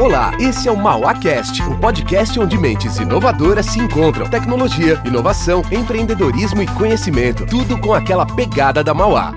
[0.00, 4.30] Olá, esse é o MauaCast, um podcast onde mentes inovadoras se encontram.
[4.30, 7.44] Tecnologia, inovação, empreendedorismo e conhecimento.
[7.44, 9.32] Tudo com aquela pegada da Mauá.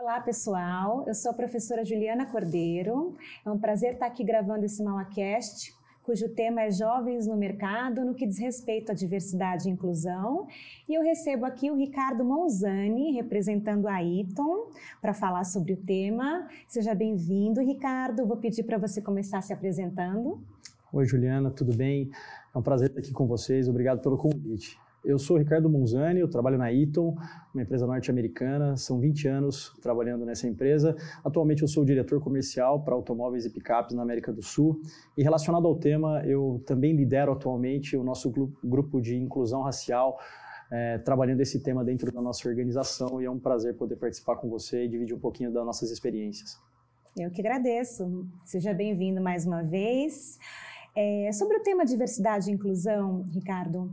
[0.00, 1.04] Olá, pessoal.
[1.06, 3.14] Eu sou a professora Juliana Cordeiro.
[3.44, 8.14] É um prazer estar aqui gravando esse MauaCast cujo tema é Jovens no Mercado, no
[8.14, 10.46] que diz respeito à diversidade e inclusão.
[10.86, 14.68] E eu recebo aqui o Ricardo Monzani, representando a Iton,
[15.00, 16.46] para falar sobre o tema.
[16.68, 18.26] Seja bem-vindo, Ricardo.
[18.26, 20.38] Vou pedir para você começar se apresentando.
[20.92, 22.10] Oi, Juliana, tudo bem?
[22.54, 23.66] É um prazer estar aqui com vocês.
[23.66, 24.78] Obrigado pelo convite.
[25.04, 27.14] Eu sou Ricardo Monzani, eu trabalho na Eaton,
[27.52, 30.96] uma empresa norte-americana, são 20 anos trabalhando nessa empresa.
[31.22, 34.80] Atualmente eu sou diretor comercial para automóveis e picapes na América do Sul.
[35.14, 38.32] E relacionado ao tema, eu também lidero atualmente o nosso
[38.64, 40.18] grupo de inclusão racial,
[40.72, 44.48] é, trabalhando esse tema dentro da nossa organização e é um prazer poder participar com
[44.48, 46.58] você e dividir um pouquinho das nossas experiências.
[47.14, 48.26] Eu que agradeço.
[48.42, 50.38] Seja bem-vindo mais uma vez.
[50.96, 53.90] É, sobre o tema diversidade e inclusão, Ricardo,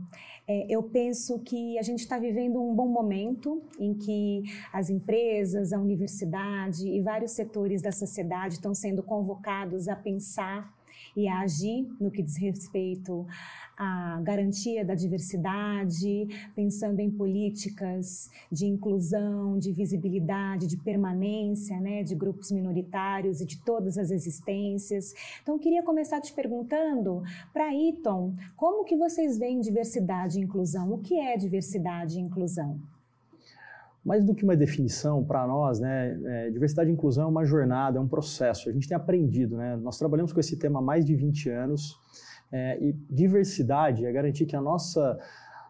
[0.68, 5.78] eu penso que a gente está vivendo um bom momento em que as empresas, a
[5.78, 10.72] universidade e vários setores da sociedade estão sendo convocados a pensar
[11.16, 13.26] e a agir no que diz respeito
[13.76, 22.14] à garantia da diversidade, pensando em políticas de inclusão, de visibilidade, de permanência, né, de
[22.14, 25.14] grupos minoritários e de todas as existências.
[25.42, 30.92] Então, queria começar te perguntando, para Iton, como que vocês veem diversidade e inclusão?
[30.92, 32.78] O que é diversidade e inclusão?
[34.04, 37.98] Mais do que uma definição para nós, né, é, diversidade e inclusão é uma jornada,
[37.98, 38.68] é um processo.
[38.68, 39.76] A gente tem aprendido, né?
[39.76, 41.96] Nós trabalhamos com esse tema há mais de 20 anos
[42.52, 45.18] é, e diversidade é garantir que a nossa,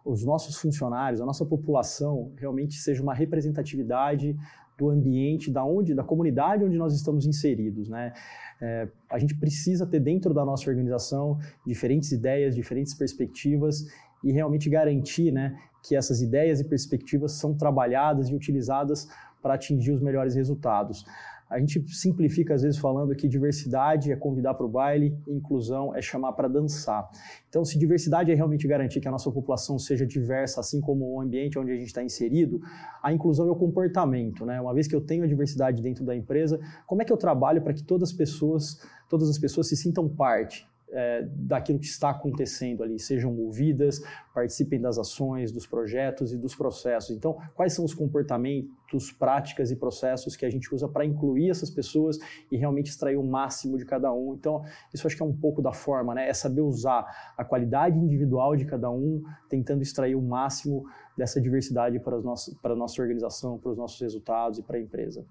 [0.04, 4.36] os nossos funcionários, a nossa população realmente seja uma representatividade
[4.76, 8.12] do ambiente, da onde, da comunidade onde nós estamos inseridos, né?
[8.60, 13.86] É, a gente precisa ter dentro da nossa organização diferentes ideias, diferentes perspectivas
[14.22, 19.08] e realmente garantir, né, que essas ideias e perspectivas são trabalhadas e utilizadas
[19.42, 21.04] para atingir os melhores resultados.
[21.52, 26.00] A gente simplifica às vezes falando que diversidade é convidar para o baile, inclusão é
[26.00, 27.06] chamar para dançar.
[27.46, 31.20] Então, se diversidade é realmente garantir que a nossa população seja diversa, assim como o
[31.20, 32.58] ambiente onde a gente está inserido,
[33.02, 34.58] a inclusão é o comportamento, né?
[34.62, 37.60] Uma vez que eu tenho a diversidade dentro da empresa, como é que eu trabalho
[37.60, 40.66] para que todas as pessoas, todas as pessoas se sintam parte?
[40.92, 44.00] É, daquilo que está acontecendo ali, sejam ouvidas,
[44.34, 47.16] participem das ações, dos projetos e dos processos.
[47.16, 51.70] Então, quais são os comportamentos, práticas e processos que a gente usa para incluir essas
[51.70, 52.18] pessoas
[52.50, 54.34] e realmente extrair o máximo de cada um?
[54.34, 56.28] Então, isso acho que é um pouco da forma, né?
[56.28, 60.84] É saber usar a qualidade individual de cada um, tentando extrair o máximo
[61.16, 64.80] dessa diversidade para, nossas, para a nossa organização, para os nossos resultados e para a
[64.80, 65.24] empresa.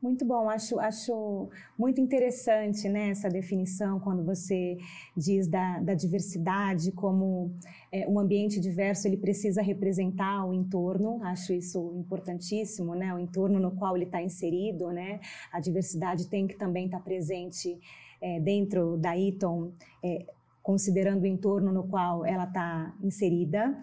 [0.00, 4.78] Muito bom, acho, acho muito interessante né, essa definição quando você
[5.16, 7.50] diz da, da diversidade como
[7.90, 13.58] é, um ambiente diverso ele precisa representar o entorno, acho isso importantíssimo, né, o entorno
[13.58, 15.18] no qual ele está inserido, né,
[15.52, 17.76] a diversidade tem que também estar tá presente
[18.20, 20.26] é, dentro da ITOM, é,
[20.62, 23.76] considerando o entorno no qual ela está inserida.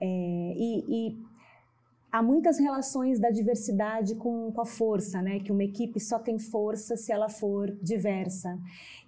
[0.00, 0.06] É,
[0.56, 1.31] e, e
[2.12, 5.40] há muitas relações da diversidade com, com, a força, né?
[5.40, 8.58] Que uma equipe só tem força se ela for diversa.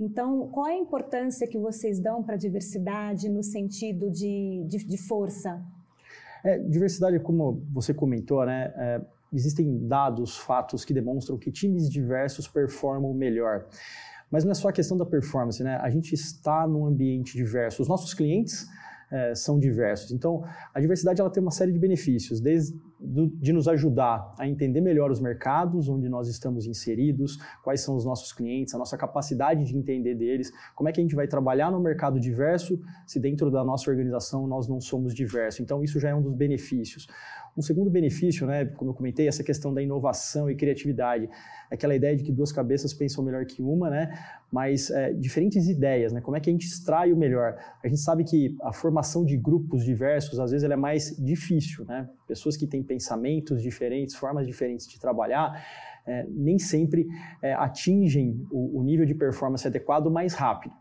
[0.01, 4.79] Então, qual é a importância que vocês dão para a diversidade no sentido de, de,
[4.85, 5.63] de força?
[6.43, 8.73] É, diversidade, como você comentou, né?
[8.77, 9.01] É,
[9.33, 13.67] existem dados, fatos que demonstram que times diversos performam melhor.
[14.31, 15.77] Mas não é só a questão da performance, né?
[15.77, 17.83] A gente está num ambiente diverso.
[17.83, 18.67] Os nossos clientes
[19.15, 20.11] é, são diversos.
[20.11, 24.81] Então, a diversidade ela tem uma série de benefícios, desde de nos ajudar a entender
[24.81, 29.65] melhor os mercados onde nós estamos inseridos, quais são os nossos clientes, a nossa capacidade
[29.65, 33.51] de entender deles, como é que a gente vai trabalhar no mercado diverso se dentro
[33.51, 35.61] da nossa organização nós não somos diversos.
[35.61, 37.07] Então, isso já é um dos benefícios.
[37.57, 41.29] Um segundo benefício, né, como eu comentei, essa questão da inovação e criatividade.
[41.71, 44.13] Aquela ideia de que duas cabeças pensam melhor que uma, né?
[44.51, 46.21] Mas é, diferentes ideias, né?
[46.21, 47.57] Como é que a gente extrai o melhor?
[47.83, 51.85] A gente sabe que a formação de grupos diversos, às vezes, ela é mais difícil,
[51.85, 52.09] né?
[52.27, 55.65] Pessoas que têm pensamentos diferentes, formas diferentes de trabalhar,
[56.07, 57.07] é, nem sempre
[57.41, 60.75] é, atingem o, o nível de performance adequado mais rápido.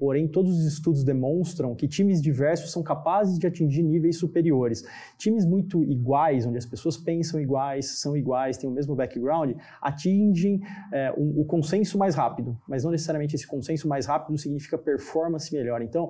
[0.00, 4.82] Porém, todos os estudos demonstram que times diversos são capazes de atingir níveis superiores.
[5.18, 10.62] Times muito iguais, onde as pessoas pensam iguais, são iguais, têm o mesmo background, atingem
[10.90, 12.56] é, o, o consenso mais rápido.
[12.66, 15.82] Mas não necessariamente esse consenso mais rápido significa performance melhor.
[15.82, 16.08] Então,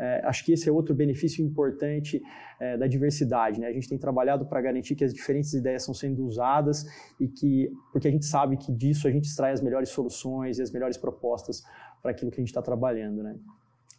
[0.00, 2.22] é, acho que esse é outro benefício importante
[2.58, 3.60] é, da diversidade.
[3.60, 3.68] Né?
[3.68, 6.86] A gente tem trabalhado para garantir que as diferentes ideias são sendo usadas
[7.20, 10.62] e que, porque a gente sabe que disso a gente extrai as melhores soluções e
[10.62, 11.62] as melhores propostas
[12.02, 13.22] para aquilo que a gente está trabalhando.
[13.22, 13.36] Né?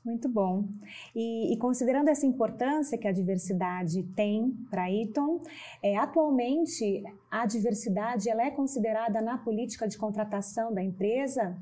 [0.04, 0.68] Muito bom.
[1.16, 5.42] E, e, considerando essa importância que a diversidade tem para a Eaton,
[5.82, 11.56] é, atualmente a diversidade ela é considerada na política de contratação da empresa?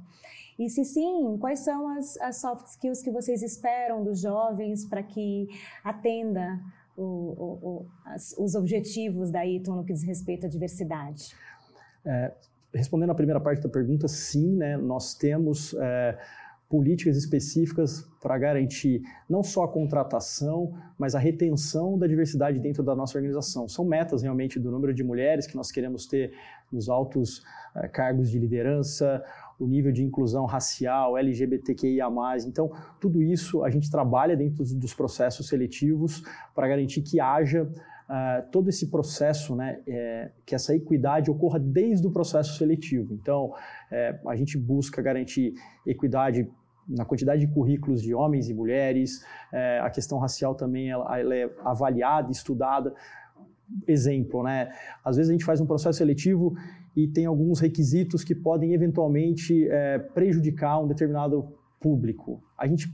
[0.57, 5.03] E se sim, quais são as, as soft skills que vocês esperam dos jovens para
[5.03, 5.47] que
[5.83, 6.59] atenda
[6.95, 11.35] o, o, o, as, os objetivos da Eaton no que diz respeito à diversidade?
[12.05, 12.33] É,
[12.73, 16.17] respondendo à primeira parte da pergunta, sim, né, nós temos é,
[16.69, 22.95] políticas específicas para garantir não só a contratação, mas a retenção da diversidade dentro da
[22.95, 23.67] nossa organização.
[23.67, 26.31] São metas realmente do número de mulheres que nós queremos ter
[26.71, 27.43] nos altos
[27.75, 29.23] eh, cargos de liderança,
[29.59, 32.07] o nível de inclusão racial, LGBTQIA+.
[32.45, 36.23] Então, tudo isso a gente trabalha dentro dos processos seletivos
[36.53, 37.67] para garantir que haja
[38.09, 43.13] Uh, todo esse processo, né, é, que essa equidade ocorra desde o processo seletivo.
[43.13, 43.53] Então,
[43.91, 45.53] é, a gente busca garantir
[45.85, 46.49] equidade
[46.89, 49.23] na quantidade de currículos de homens e mulheres,
[49.53, 52.93] é, a questão racial também ela, ela é avaliada, estudada.
[53.87, 54.71] Exemplo, né?
[55.05, 56.55] Às vezes a gente faz um processo seletivo
[56.95, 62.41] e tem alguns requisitos que podem eventualmente é, prejudicar um determinado público.
[62.57, 62.91] A gente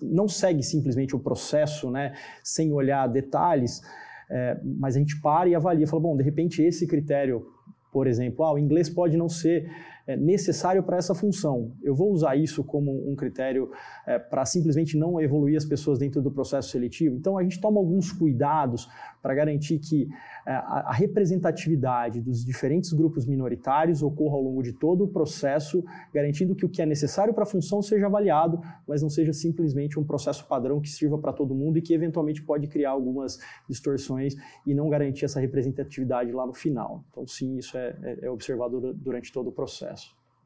[0.00, 3.82] não segue simplesmente o processo, né, sem olhar detalhes,
[4.30, 7.46] é, mas a gente para e avalia, fala, bom, de repente esse critério,
[7.92, 9.70] por exemplo, ah, o inglês pode não ser
[10.06, 11.72] é, necessário para essa função.
[11.82, 13.70] Eu vou usar isso como um critério
[14.06, 17.16] é, para simplesmente não evoluir as pessoas dentro do processo seletivo.
[17.16, 18.88] Então, a gente toma alguns cuidados
[19.20, 20.08] para garantir que
[20.46, 25.84] é, a, a representatividade dos diferentes grupos minoritários ocorra ao longo de todo o processo,
[26.14, 29.98] garantindo que o que é necessário para a função seja avaliado, mas não seja simplesmente
[29.98, 33.38] um processo padrão que sirva para todo mundo e que eventualmente pode criar algumas
[33.68, 37.04] distorções e não garantir essa representatividade lá no final.
[37.10, 39.95] Então, sim, isso é, é, é observado durante todo o processo.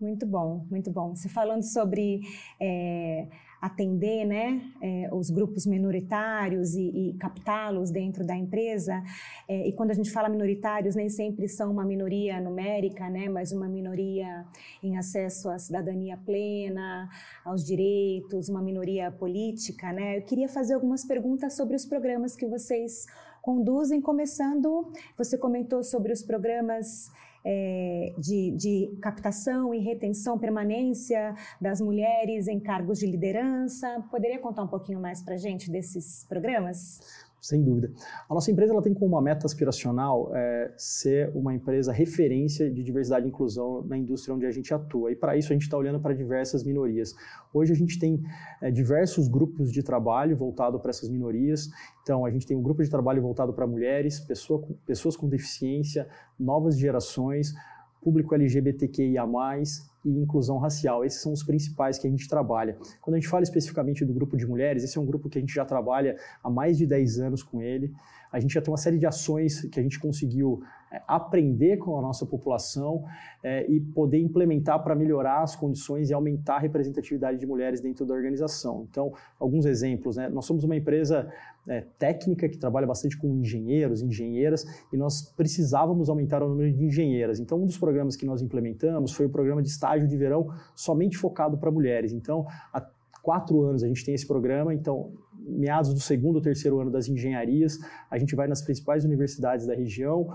[0.00, 1.14] Muito bom, muito bom.
[1.14, 2.22] Você falando sobre
[2.58, 3.28] é,
[3.60, 9.02] atender né, é, os grupos minoritários e, e captá-los dentro da empresa,
[9.46, 13.52] é, e quando a gente fala minoritários, nem sempre são uma minoria numérica, né, mas
[13.52, 14.46] uma minoria
[14.82, 17.10] em acesso à cidadania plena,
[17.44, 19.92] aos direitos, uma minoria política.
[19.92, 20.16] Né?
[20.16, 23.04] Eu queria fazer algumas perguntas sobre os programas que vocês
[23.42, 27.10] conduzem, começando, você comentou sobre os programas
[27.44, 34.04] é, de, de captação e retenção, permanência das mulheres em cargos de liderança.
[34.10, 37.00] Poderia contar um pouquinho mais para a gente desses programas?
[37.40, 37.90] Sem dúvida.
[38.28, 42.82] A nossa empresa ela tem como uma meta aspiracional é, ser uma empresa referência de
[42.82, 45.10] diversidade e inclusão na indústria onde a gente atua.
[45.10, 47.14] E para isso a gente está olhando para diversas minorias.
[47.52, 48.22] Hoje a gente tem
[48.60, 51.70] é, diversos grupos de trabalho voltado para essas minorias.
[52.02, 56.06] Então a gente tem um grupo de trabalho voltado para mulheres, pessoa, pessoas com deficiência,
[56.38, 57.54] novas gerações,
[58.02, 59.26] público LGBTQIA+,
[60.04, 61.04] e inclusão racial.
[61.04, 62.76] Esses são os principais que a gente trabalha.
[63.00, 65.40] Quando a gente fala especificamente do grupo de mulheres, esse é um grupo que a
[65.40, 67.92] gente já trabalha há mais de 10 anos com ele.
[68.32, 70.62] A gente já tem uma série de ações que a gente conseguiu
[71.06, 73.04] aprender com a nossa população
[73.42, 78.04] é, e poder implementar para melhorar as condições e aumentar a representatividade de mulheres dentro
[78.04, 78.86] da organização.
[78.90, 80.28] Então, alguns exemplos, né?
[80.28, 81.30] Nós somos uma empresa
[81.68, 86.84] é, técnica que trabalha bastante com engenheiros, engenheiras, e nós precisávamos aumentar o número de
[86.84, 87.38] engenheiras.
[87.38, 91.16] Então, um dos programas que nós implementamos foi o programa de estágio de verão somente
[91.16, 92.12] focado para mulheres.
[92.12, 92.84] Então, há
[93.22, 97.08] quatro anos a gente tem esse programa, então meados do segundo ou terceiro ano das
[97.08, 97.78] engenharias,
[98.10, 100.28] a gente vai nas principais universidades da região,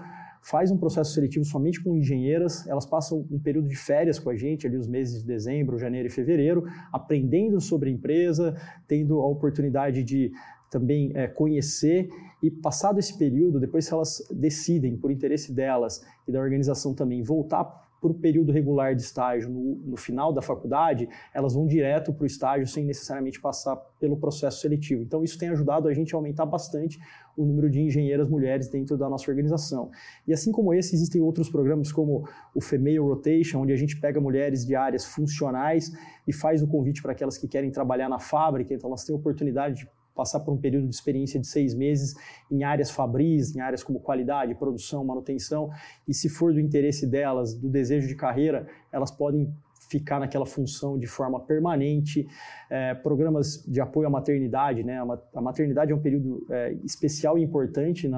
[0.45, 4.35] faz um processo seletivo somente com engenheiras, elas passam um período de férias com a
[4.35, 8.55] gente, ali os meses de dezembro, janeiro e fevereiro, aprendendo sobre a empresa,
[8.87, 10.31] tendo a oportunidade de
[10.69, 12.09] também é, conhecer
[12.43, 17.23] e passado esse período, depois se elas decidem, por interesse delas e da organização também,
[17.23, 22.13] voltar para o período regular de estágio no, no, final da faculdade, elas vão direto
[22.13, 25.01] para o estágio sem necessariamente passar pelo processo seletivo.
[25.01, 26.99] Então, isso tem ajudado a gente a aumentar bastante
[27.35, 29.89] o número de engenheiras mulheres dentro da nossa organização.
[30.27, 34.21] E assim como esse, existem outros programas como o Female Rotation, onde a gente pega
[34.21, 35.91] mulheres de áreas funcionais
[36.27, 39.79] e faz o convite para aquelas que querem trabalhar na fábrica, então elas têm oportunidade
[39.79, 42.15] de passar por um período de experiência de seis meses
[42.49, 45.69] em áreas fabris, em áreas como qualidade, produção, manutenção,
[46.07, 49.53] e se for do interesse delas, do desejo de carreira, elas podem
[49.89, 52.27] ficar naquela função de forma permanente.
[52.69, 54.99] É, programas de apoio à maternidade, né?
[55.33, 58.09] A maternidade é um período é, especial e importante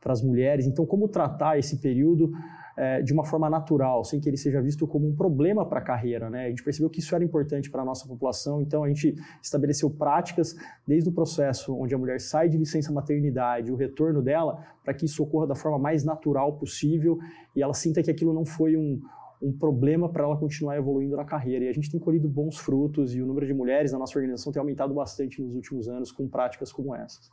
[0.00, 0.66] para as mulheres.
[0.66, 2.32] Então, como tratar esse período
[2.80, 5.82] é, de uma forma natural, sem que ele seja visto como um problema para a
[5.82, 6.30] carreira.
[6.30, 6.46] Né?
[6.46, 9.90] A gente percebeu que isso era importante para a nossa população, então a gente estabeleceu
[9.90, 10.56] práticas
[10.88, 15.04] desde o processo onde a mulher sai de licença maternidade, o retorno dela, para que
[15.04, 17.18] isso ocorra da forma mais natural possível
[17.54, 18.98] e ela sinta que aquilo não foi um,
[19.42, 21.66] um problema para ela continuar evoluindo na carreira.
[21.66, 24.50] E a gente tem colhido bons frutos e o número de mulheres na nossa organização
[24.54, 27.30] tem aumentado bastante nos últimos anos com práticas como essas.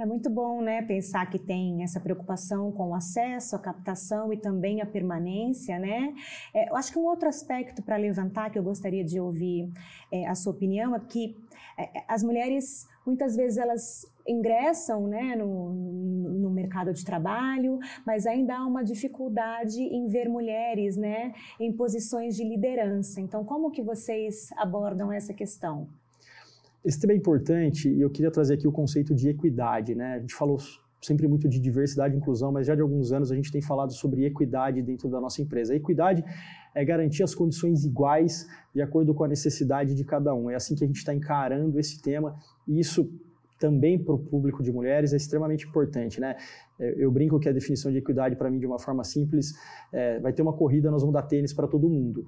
[0.00, 4.36] É muito bom, né, pensar que tem essa preocupação com o acesso, a captação e
[4.38, 6.14] também a permanência, né?
[6.54, 9.70] É, eu acho que um outro aspecto para levantar que eu gostaria de ouvir
[10.10, 11.36] é, a sua opinião é que
[11.76, 18.56] é, as mulheres muitas vezes elas ingressam né, no, no mercado de trabalho, mas ainda
[18.56, 23.20] há uma dificuldade em ver mulheres né, em posições de liderança.
[23.20, 25.99] Então, como que vocês abordam essa questão?
[26.84, 29.94] Esse tema é importante e eu queria trazer aqui o conceito de equidade.
[29.94, 30.14] Né?
[30.14, 30.58] A gente falou
[31.00, 33.92] sempre muito de diversidade e inclusão, mas já de alguns anos a gente tem falado
[33.92, 35.72] sobre equidade dentro da nossa empresa.
[35.72, 36.24] A equidade
[36.74, 40.50] é garantir as condições iguais de acordo com a necessidade de cada um.
[40.50, 43.10] É assim que a gente está encarando esse tema e isso
[43.58, 46.34] também para o público de mulheres é extremamente importante, né?
[46.78, 49.52] É, eu brinco que a definição de equidade para mim de uma forma simples
[49.92, 52.24] é, vai ter uma corrida, nós vamos dar tênis para todo mundo.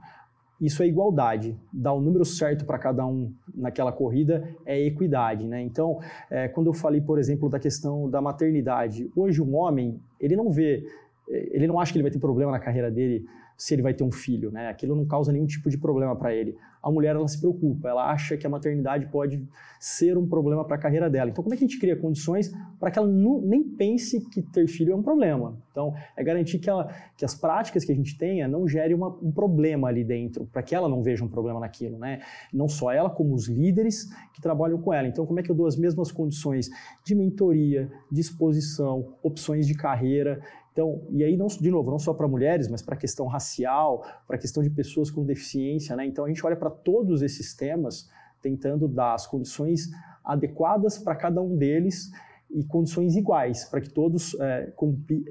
[0.61, 5.61] Isso é igualdade, dar o número certo para cada um naquela corrida é equidade, né?
[5.61, 5.99] Então,
[6.31, 10.51] é, quando eu falei, por exemplo, da questão da maternidade, hoje um homem ele não
[10.51, 10.87] vê,
[11.29, 13.95] é, ele não acha que ele vai ter problema na carreira dele se ele vai
[13.95, 14.69] ter um filho, né?
[14.69, 16.57] Aquilo não causa nenhum tipo de problema para ele.
[16.83, 19.41] A mulher ela se preocupa, ela acha que a maternidade pode
[19.79, 21.31] ser um problema para a carreira dela.
[21.31, 24.43] Então, como é que a gente cria condições para que ela não, nem pense que
[24.43, 25.57] ter filho é um problema?
[25.71, 29.09] Então, é garantir que, ela, que as práticas que a gente tenha não gerem uma,
[29.09, 32.21] um problema ali dentro, para que ela não veja um problema naquilo, né?
[32.53, 35.07] Não só ela, como os líderes que trabalham com ela.
[35.07, 36.69] Então, como é que eu dou as mesmas condições
[37.05, 40.41] de mentoria, de exposição, opções de carreira
[40.73, 44.05] então, e aí, não, de novo, não só para mulheres, mas para a questão racial,
[44.27, 46.07] para a questão de pessoas com deficiência, né?
[46.07, 48.11] Então, a gente olha para todos esses temas,
[48.41, 49.91] tentando dar as condições
[50.25, 52.11] adequadas para cada um deles
[52.51, 54.73] e condições iguais, para que todos é,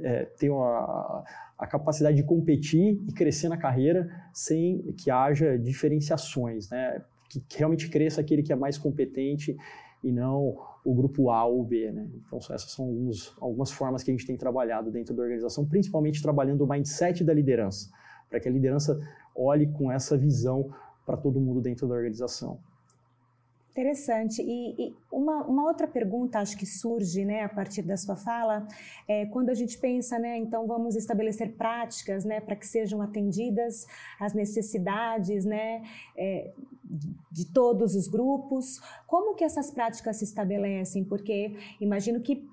[0.04, 1.24] é, tenham a,
[1.58, 7.02] a, capacidade de competir e crescer na carreira sem que haja diferenciações, né?
[7.28, 9.58] Que, que realmente cresça aquele que é mais competente
[10.04, 11.92] e não o grupo A ou B.
[11.92, 12.10] Né?
[12.16, 16.22] Então, essas são alguns, algumas formas que a gente tem trabalhado dentro da organização, principalmente
[16.22, 17.92] trabalhando o mindset da liderança,
[18.30, 19.00] para que a liderança
[19.36, 20.74] olhe com essa visão
[21.06, 22.60] para todo mundo dentro da organização.
[23.72, 24.42] Interessante.
[24.42, 28.68] E, e, uma, uma outra pergunta, acho que surge né, a partir da sua fala,
[29.08, 33.88] é quando a gente pensa, né, então vamos estabelecer práticas né, para que sejam atendidas
[34.20, 35.84] as necessidades né,
[36.18, 36.52] é,
[37.32, 38.82] de todos os grupos.
[39.08, 41.06] Como que essas práticas se estabelecem?
[41.06, 42.46] Porque imagino que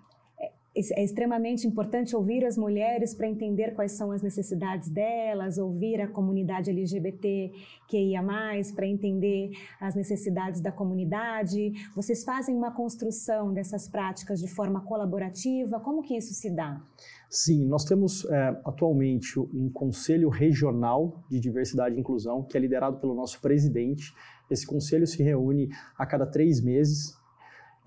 [0.92, 6.08] é extremamente importante ouvir as mulheres para entender quais são as necessidades delas, ouvir a
[6.08, 7.52] comunidade LGBT
[7.88, 11.72] que ia mais para entender as necessidades da comunidade.
[11.94, 15.80] Vocês fazem uma construção dessas práticas de forma colaborativa?
[15.80, 16.80] Como que isso se dá?
[17.28, 22.98] Sim, nós temos é, atualmente um conselho regional de diversidade e inclusão que é liderado
[22.98, 24.14] pelo nosso presidente.
[24.50, 27.18] Esse conselho se reúne a cada três meses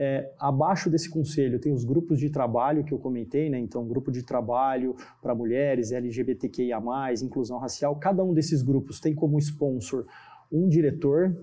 [0.03, 3.59] é, abaixo desse conselho tem os grupos de trabalho que eu comentei, né?
[3.59, 6.81] Então, grupo de trabalho para mulheres, LGBTQIA,
[7.21, 7.95] inclusão racial.
[7.97, 10.07] Cada um desses grupos tem como sponsor
[10.51, 11.37] um diretor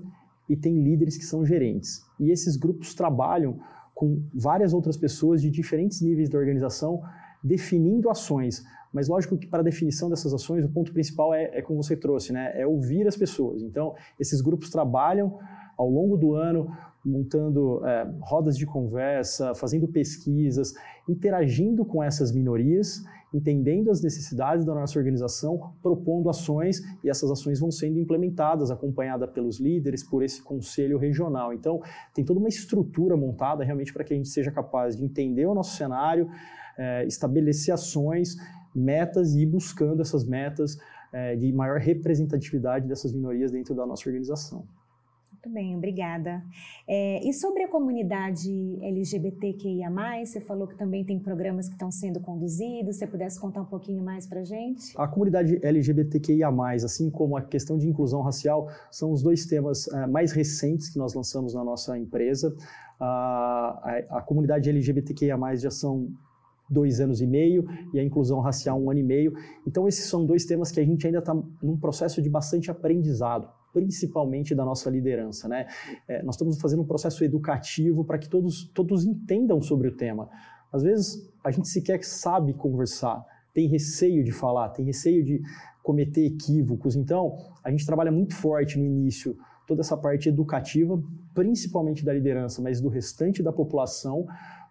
[0.48, 2.04] e tem líderes que são gerentes.
[2.18, 3.60] E esses grupos trabalham
[3.94, 7.00] com várias outras pessoas de diferentes níveis da organização,
[7.44, 8.64] definindo ações.
[8.92, 11.96] Mas lógico que para a definição dessas ações, o ponto principal é, é como você
[11.96, 12.50] trouxe, né?
[12.60, 13.62] É ouvir as pessoas.
[13.62, 15.38] Então, esses grupos trabalham
[15.76, 20.74] ao longo do ano montando é, rodas de conversa, fazendo pesquisas,
[21.08, 23.02] interagindo com essas minorias,
[23.32, 29.30] entendendo as necessidades da nossa organização, propondo ações e essas ações vão sendo implementadas, acompanhadas
[29.30, 31.52] pelos líderes, por esse conselho regional.
[31.52, 31.80] Então,
[32.14, 35.54] tem toda uma estrutura montada realmente para que a gente seja capaz de entender o
[35.54, 36.28] nosso cenário,
[36.76, 38.36] é, estabelecer ações,
[38.74, 40.78] metas e ir buscando essas metas
[41.12, 44.66] é, de maior representatividade dessas minorias dentro da nossa organização.
[45.38, 46.42] Muito bem, obrigada.
[46.86, 49.88] É, e sobre a comunidade LGBTQIA,
[50.24, 52.96] você falou que também tem programas que estão sendo conduzidos.
[52.96, 54.92] Se você pudesse contar um pouquinho mais para a gente?
[54.96, 56.48] A comunidade LGBTQIA,
[56.84, 60.98] assim como a questão de inclusão racial, são os dois temas uh, mais recentes que
[60.98, 62.52] nós lançamos na nossa empresa.
[62.98, 66.08] A, a comunidade LGBTQIA, já são
[66.68, 67.64] dois anos e meio
[67.94, 69.34] e a inclusão racial um ano e meio.
[69.64, 73.48] Então esses são dois temas que a gente ainda está num processo de bastante aprendizado
[73.72, 75.48] principalmente da nossa liderança.
[75.48, 75.66] Né?
[76.06, 80.28] É, nós estamos fazendo um processo educativo para que todos, todos entendam sobre o tema.
[80.72, 83.24] Às vezes a gente sequer sabe conversar
[83.58, 85.42] tem receio de falar, tem receio de
[85.82, 86.94] cometer equívocos.
[86.94, 91.02] Então, a gente trabalha muito forte no início toda essa parte educativa,
[91.34, 94.26] principalmente da liderança, mas do restante da população,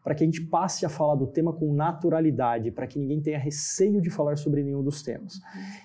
[0.07, 3.37] para que a gente passe a falar do tema com naturalidade, para que ninguém tenha
[3.37, 5.35] receio de falar sobre nenhum dos temas.
[5.35, 5.41] Uhum.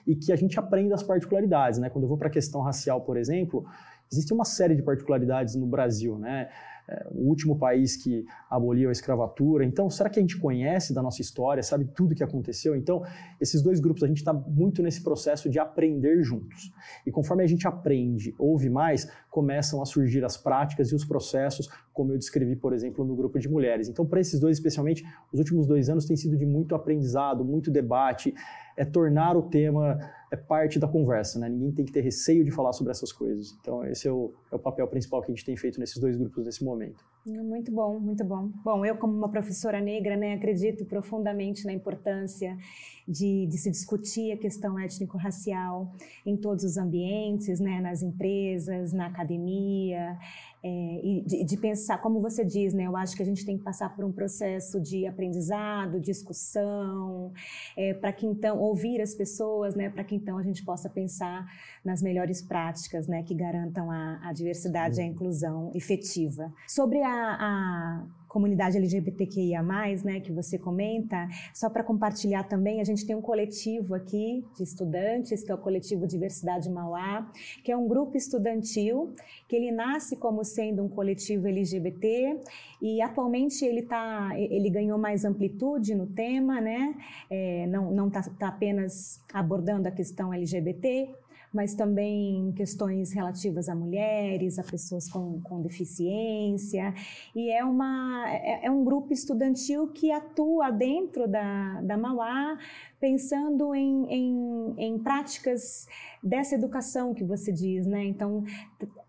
[0.06, 1.80] E que a gente aprenda as particularidades.
[1.80, 1.90] Né?
[1.90, 3.64] Quando eu vou para a questão racial, por exemplo,
[4.12, 6.20] existe uma série de particularidades no Brasil.
[6.20, 6.48] Né?
[6.88, 9.64] É, o último país que aboliu a escravatura.
[9.64, 12.74] Então, será que a gente conhece da nossa história, sabe tudo o que aconteceu?
[12.74, 13.04] Então,
[13.40, 16.72] esses dois grupos, a gente está muito nesse processo de aprender juntos.
[17.06, 21.68] E conforme a gente aprende, ouve mais, começam a surgir as práticas e os processos,
[21.92, 23.88] como eu descrevi, por exemplo, no grupo de mulheres.
[23.88, 27.70] Então, para esses dois, especialmente, os últimos dois anos têm sido de muito aprendizado, muito
[27.70, 28.34] debate,
[28.76, 29.98] é tornar o tema
[30.30, 31.48] é parte da conversa, né?
[31.48, 33.54] Ninguém tem que ter receio de falar sobre essas coisas.
[33.60, 36.16] Então, esse é o, é o papel principal que a gente tem feito nesses dois
[36.16, 37.04] grupos nesse momento.
[37.24, 38.50] Muito bom, muito bom.
[38.64, 42.58] Bom, eu como uma professora negra, né, acredito profundamente na importância
[43.06, 45.94] de, de se discutir a questão étnico-racial
[46.26, 50.18] em todos os ambientes, né, nas empresas, na academia,
[50.64, 53.58] é, e de, de, pensar, como você diz, né, eu acho que a gente tem
[53.58, 57.32] que passar por um processo de aprendizado, discussão,
[57.76, 61.46] é, para que então ouvir as pessoas, né, para que então a gente possa pensar
[61.84, 66.52] nas melhores práticas, né, que garantam a, a diversidade e a inclusão efetiva.
[66.66, 69.62] Sobre a, a comunidade LGBTQIA+,
[70.04, 74.62] né, que você comenta, só para compartilhar também, a gente tem um coletivo aqui de
[74.62, 77.30] estudantes, que é o coletivo Diversidade Mauá,
[77.62, 79.14] que é um grupo estudantil,
[79.46, 82.40] que ele nasce como sendo um coletivo LGBT
[82.80, 86.94] e atualmente ele tá, ele ganhou mais amplitude no tema, né,
[87.28, 91.10] é, não não está tá apenas abordando a questão LGBT,
[91.52, 96.94] mas também questões relativas a mulheres, a pessoas com, com deficiência.
[97.34, 102.58] E é, uma, é, é um grupo estudantil que atua dentro da, da Mauá,
[103.02, 105.88] pensando em, em, em práticas
[106.22, 108.04] dessa educação que você diz, né?
[108.04, 108.44] Então,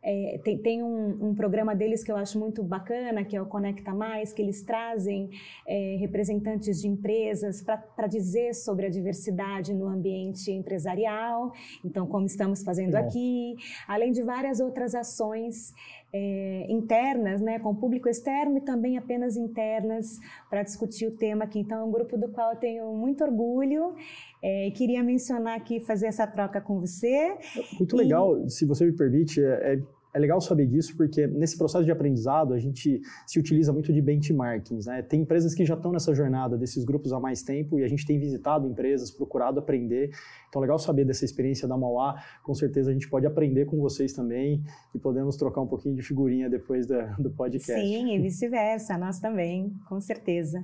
[0.01, 3.45] é, tem, tem um, um, programa deles que eu acho muito bacana, que é o
[3.45, 5.29] Conecta Mais, que eles trazem
[5.67, 11.53] é, representantes de empresas para dizer sobre a diversidade no ambiente empresarial,
[11.85, 13.55] então, como estamos fazendo aqui,
[13.87, 15.71] além de várias outras ações
[16.13, 21.45] é, internas, né, com o público externo e também apenas internas para discutir o tema
[21.45, 21.59] aqui.
[21.59, 23.95] Então, é um grupo do qual eu tenho muito orgulho
[24.43, 27.37] é, queria mencionar aqui, fazer essa troca com você.
[27.79, 27.99] Muito e...
[27.99, 29.81] legal, se você me permite, é, é
[30.13, 34.01] é legal saber disso porque nesse processo de aprendizado a gente se utiliza muito de
[34.01, 34.85] benchmarkings.
[34.85, 35.01] Né?
[35.01, 38.05] Tem empresas que já estão nessa jornada desses grupos há mais tempo e a gente
[38.05, 40.11] tem visitado empresas, procurado aprender.
[40.47, 42.23] Então, legal saber dessa experiência da Mauá.
[42.43, 46.03] Com certeza a gente pode aprender com vocês também e podemos trocar um pouquinho de
[46.03, 47.81] figurinha depois da, do podcast.
[47.81, 50.63] Sim, e vice-versa, nós também, com certeza.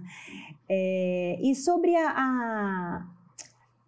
[0.69, 3.07] É, e sobre a, a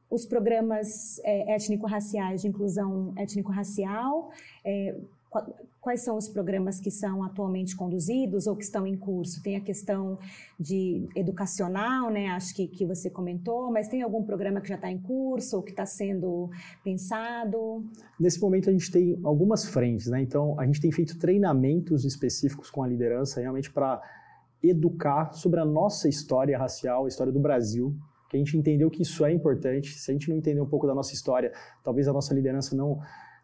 [0.10, 4.30] os programas é, étnico-raciais de inclusão étnico-racial,
[4.65, 4.93] é,
[5.80, 9.41] quais são os programas que são atualmente conduzidos ou que estão em curso?
[9.41, 10.20] Tem a questão
[10.60, 12.28] de educacional, né?
[12.28, 15.63] Acho que, que você comentou, mas tem algum programa que já está em curso ou
[15.63, 16.50] que está sendo
[16.84, 17.84] pensado?
[18.20, 20.22] Nesse momento a gente tem algumas frentes, né?
[20.22, 24.02] Então a gente tem feito treinamentos específicos com a liderança realmente para
[24.62, 27.96] educar sobre a nossa história racial, a história do Brasil,
[28.30, 29.98] que a gente entendeu que isso é importante.
[29.98, 31.52] Se a gente não entender um pouco da nossa história,
[31.84, 33.00] talvez a nossa liderança não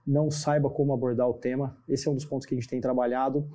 [0.07, 1.77] não saiba como abordar o tema.
[1.87, 3.47] Esse é um dos pontos que a gente tem trabalhado.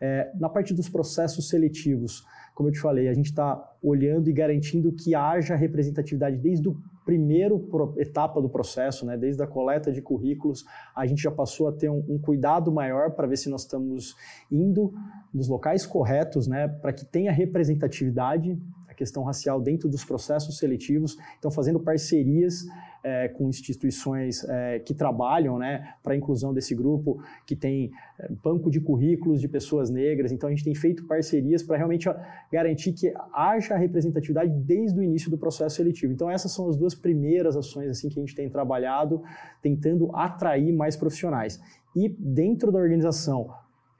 [0.00, 4.32] É, na parte dos processos seletivos, como eu te falei, a gente está olhando e
[4.32, 10.00] garantindo que haja representatividade desde o primeiro etapa do processo, né, desde a coleta de
[10.00, 10.64] currículos,
[10.96, 14.16] a gente já passou a ter um, um cuidado maior para ver se nós estamos
[14.50, 14.92] indo
[15.32, 18.58] nos locais corretos, né, para que tenha representatividade,
[18.94, 22.64] questão racial dentro dos processos seletivos, então fazendo parcerias
[23.04, 28.28] é, com instituições é, que trabalham né, para a inclusão desse grupo, que tem é,
[28.42, 30.32] banco de currículos de pessoas negras.
[30.32, 32.08] Então, a gente tem feito parcerias para realmente
[32.50, 36.14] garantir que haja representatividade desde o início do processo seletivo.
[36.14, 39.22] Então, essas são as duas primeiras ações assim que a gente tem trabalhado,
[39.60, 41.60] tentando atrair mais profissionais.
[41.94, 43.50] E dentro da organização,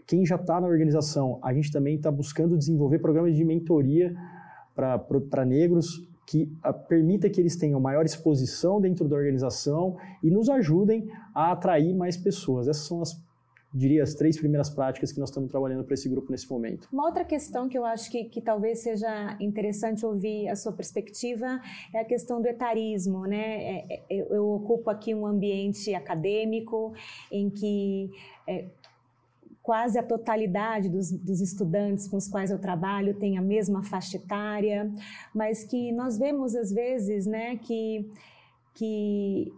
[0.07, 4.17] quem já está na organização, a gente também está buscando desenvolver programas de mentoria
[4.75, 10.49] para negros que a, permita que eles tenham maior exposição dentro da organização e nos
[10.49, 12.67] ajudem a atrair mais pessoas.
[12.67, 13.23] Essas são as
[13.75, 16.89] diria, as três primeiras práticas que nós estamos trabalhando para esse grupo nesse momento.
[16.93, 21.61] Uma outra questão que eu acho que, que talvez seja interessante ouvir a sua perspectiva
[21.93, 23.65] é a questão do etarismo, né?
[23.65, 26.95] É, é, eu, eu, ocupo aqui um ambiente acadêmico
[27.33, 28.11] em que
[28.47, 28.67] é,
[29.65, 34.19] quase a totalidade dos, dos, estudantes com os quais eu trabalho tem a mesma faixa
[34.19, 34.93] etária,
[35.35, 38.07] mas que nós vemos às vezes né, que,
[38.75, 39.51] que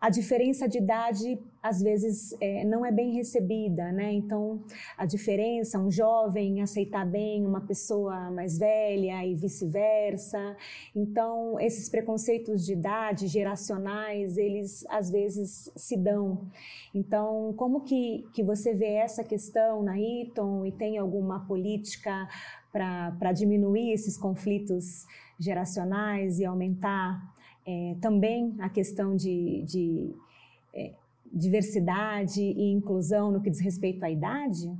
[0.00, 4.12] a diferença de idade às vezes é, não é bem recebida, né?
[4.12, 4.60] Então
[4.96, 10.56] a diferença, um jovem aceitar bem uma pessoa mais velha e vice-versa.
[10.94, 16.46] Então esses preconceitos de idade geracionais eles às vezes se dão.
[16.94, 22.28] Então como que que você vê essa questão na Eton e tem alguma política
[22.72, 25.06] para diminuir esses conflitos
[25.38, 27.34] geracionais e aumentar
[27.66, 30.14] é, também a questão de, de
[30.72, 30.92] é,
[31.32, 34.70] diversidade e inclusão no que diz respeito à idade?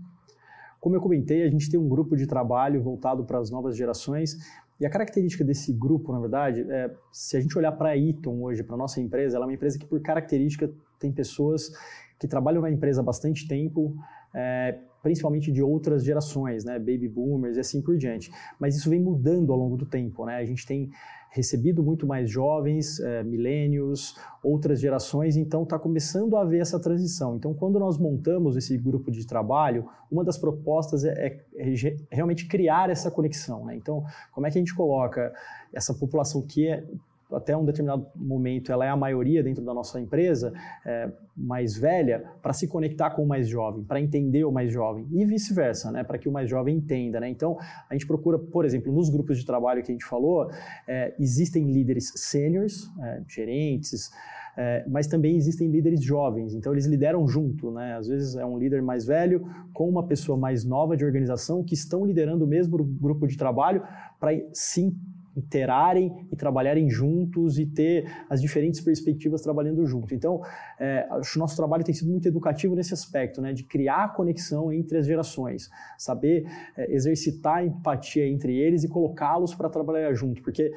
[0.81, 4.39] Como eu comentei, a gente tem um grupo de trabalho voltado para as novas gerações
[4.81, 8.43] e a característica desse grupo, na verdade, é, se a gente olhar para a Eaton
[8.43, 11.71] hoje, para a nossa empresa, ela é uma empresa que, por característica, tem pessoas
[12.19, 13.95] que trabalham na empresa há bastante tempo,
[14.33, 18.31] é, principalmente de outras gerações, né, baby boomers e assim por diante.
[18.59, 20.37] Mas isso vem mudando ao longo do tempo, né?
[20.37, 20.91] A gente tem
[21.31, 27.37] recebido muito mais jovens, é, milênios, outras gerações, então está começando a haver essa transição.
[27.37, 32.49] Então, quando nós montamos esse grupo de trabalho, uma das propostas é, é, é realmente
[32.49, 33.65] criar essa conexão.
[33.67, 33.77] Né?
[33.77, 35.33] Então, como é que a gente coloca
[35.73, 36.85] essa população que é
[37.33, 40.53] até um determinado momento ela é a maioria dentro da nossa empresa,
[40.85, 45.07] é, mais velha, para se conectar com o mais jovem, para entender o mais jovem
[45.11, 47.21] e vice-versa, né, para que o mais jovem entenda.
[47.21, 47.29] Né?
[47.29, 50.51] Então, a gente procura, por exemplo, nos grupos de trabalho que a gente falou,
[50.87, 54.11] é, existem líderes sêniores, é, gerentes,
[54.57, 57.97] é, mas também existem líderes jovens, então eles lideram junto, né?
[57.97, 61.75] Às vezes é um líder mais velho com uma pessoa mais nova de organização que
[61.75, 63.83] estão liderando o mesmo grupo de trabalho
[64.19, 64.95] para se
[65.37, 70.15] interarem e trabalharem juntos e ter as diferentes perspectivas trabalhando junto.
[70.15, 70.43] Então,
[70.79, 74.15] é, acho que o nosso trabalho tem sido muito educativo nesse aspecto, né, de criar
[74.15, 80.13] conexão entre as gerações, saber é, exercitar a empatia entre eles e colocá-los para trabalhar
[80.15, 80.73] junto, porque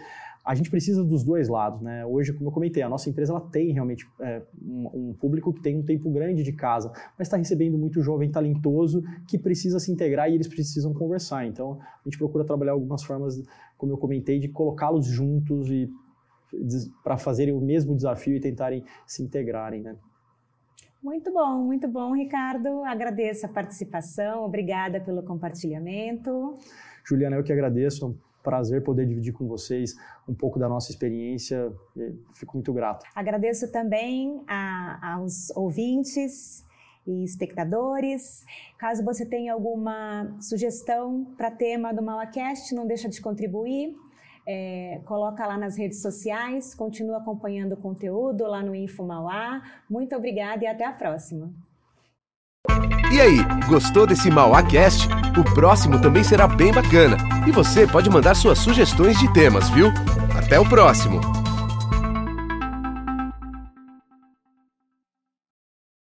[0.45, 2.05] a gente precisa dos dois lados, né?
[2.05, 5.61] Hoje, como eu comentei, a nossa empresa ela tem realmente é, um, um, público que
[5.61, 9.91] tem um tempo grande de casa, mas está recebendo muito jovem talentoso que precisa se
[9.91, 11.45] integrar e eles precisam conversar.
[11.45, 13.41] Então, a gente procura trabalhar algumas formas,
[13.77, 15.89] como eu comentei, de colocá-los juntos e
[17.03, 19.95] para fazerem o mesmo desafio e tentarem se integrarem, né?
[21.01, 22.83] Muito bom, muito bom, Ricardo.
[22.83, 26.57] Agradeço a participação, obrigada pelo compartilhamento.
[27.05, 29.95] Juliana, eu que agradeço prazer poder dividir com vocês
[30.27, 31.71] um pouco da nossa experiência.
[32.33, 33.05] Fico muito grato.
[33.15, 36.63] Agradeço também a, aos ouvintes
[37.07, 38.45] e espectadores.
[38.77, 43.95] Caso você tenha alguma sugestão para tema do Malacast, não deixa de contribuir.
[44.45, 49.61] É, coloca lá nas redes sociais, continua acompanhando o conteúdo lá no Info Mauá.
[49.89, 51.49] Muito obrigada e até a próxima.
[53.11, 55.07] E aí, gostou desse MauáCast?
[55.37, 57.17] O próximo também será bem bacana.
[57.45, 59.91] E você pode mandar suas sugestões de temas, viu?
[60.35, 61.42] Até o próximo!